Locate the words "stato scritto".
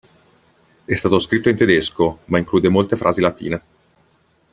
0.95-1.47